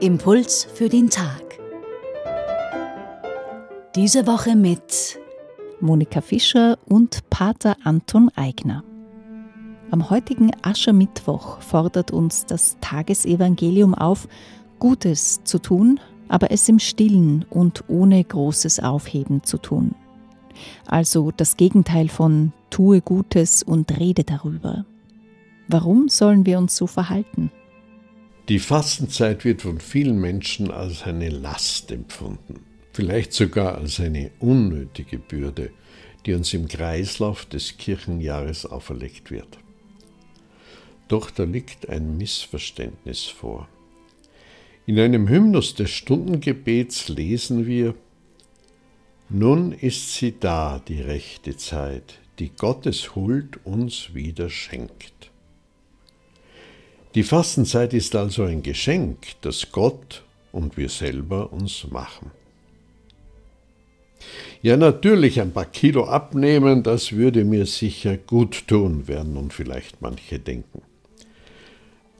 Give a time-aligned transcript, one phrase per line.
[0.00, 1.58] Impuls für den Tag.
[3.94, 5.18] Diese Woche mit
[5.80, 8.84] Monika Fischer und Pater Anton Eigner.
[9.90, 14.26] Am heutigen Aschermittwoch fordert uns das Tagesevangelium auf,
[14.78, 19.94] Gutes zu tun, aber es im stillen und ohne großes Aufheben zu tun.
[20.86, 24.84] Also das Gegenteil von tue Gutes und rede darüber.
[25.68, 27.50] Warum sollen wir uns so verhalten?
[28.48, 32.60] Die Fastenzeit wird von vielen Menschen als eine Last empfunden,
[32.92, 35.70] vielleicht sogar als eine unnötige Bürde,
[36.26, 39.58] die uns im Kreislauf des Kirchenjahres auferlegt wird.
[41.06, 43.68] Doch da liegt ein Missverständnis vor.
[44.86, 47.94] In einem Hymnus des Stundengebets lesen wir,
[49.32, 55.30] Nun ist sie da, die rechte Zeit, die Gottes Huld uns wieder schenkt.
[57.14, 62.32] Die Fastenzeit ist also ein Geschenk, das Gott und wir selber uns machen.
[64.62, 70.02] Ja, natürlich ein paar Kilo abnehmen, das würde mir sicher gut tun, werden nun vielleicht
[70.02, 70.82] manche denken.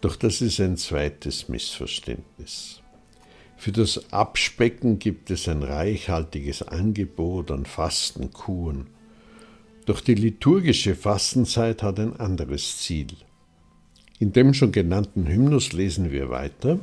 [0.00, 2.80] Doch das ist ein zweites Missverständnis.
[3.60, 8.88] Für das Abspecken gibt es ein reichhaltiges Angebot an Fastenkuren.
[9.86, 13.06] Doch die liturgische Fastenzeit hat ein anderes Ziel–
[14.20, 16.78] in dem schon genannten Hymnus lesen wir weiter.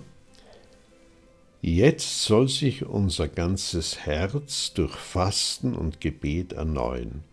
[1.62, 7.24] Jetzt soll sich unser ganzes Herz durch Fasten und Gebet erneuern,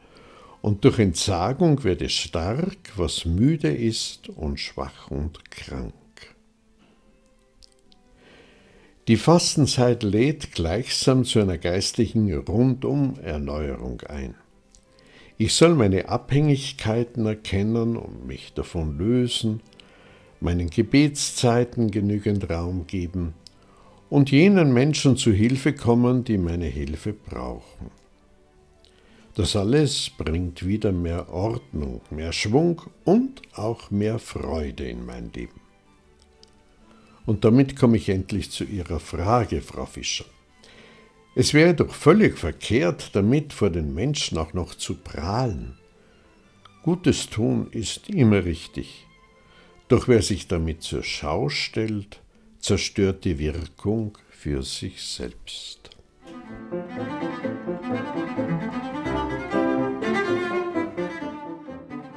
[0.60, 5.94] und durch Entsagung werde stark, was müde ist und schwach und krank.
[9.06, 14.34] Die Fastenzeit lädt gleichsam zu einer geistlichen Rundum-Erneuerung ein.
[15.36, 19.61] Ich soll meine Abhängigkeiten erkennen und mich davon lösen,
[20.41, 23.34] meinen Gebetszeiten genügend Raum geben
[24.08, 27.90] und jenen Menschen zu Hilfe kommen, die meine Hilfe brauchen.
[29.34, 35.64] Das alles bringt wieder mehr Ordnung, mehr Schwung und auch mehr Freude in mein Leben.
[37.27, 40.27] Und damit komme ich endlich zu Ihrer Frage, Frau Fischer.
[41.35, 45.77] Es wäre doch völlig verkehrt, damit vor den Menschen auch noch zu prahlen.
[46.83, 49.07] Gutes tun ist immer richtig,
[49.89, 52.20] doch wer sich damit zur Schau stellt,
[52.61, 55.90] zerstört die Wirkung für sich selbst.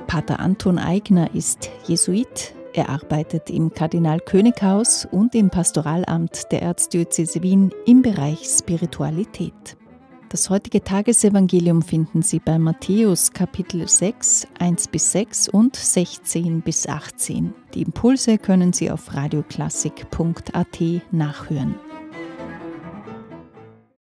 [0.05, 2.56] Pater Anton Eigner ist Jesuit.
[2.77, 9.75] Er arbeitet im Kardinal-König-Haus und im Pastoralamt der Erzdiözese Wien im Bereich Spiritualität.
[10.29, 16.87] Das heutige Tagesevangelium finden Sie bei Matthäus Kapitel 6, 1 bis 6 und 16 bis
[16.87, 17.51] 18.
[17.73, 20.79] Die Impulse können Sie auf radioklassik.at
[21.11, 21.86] nachhören.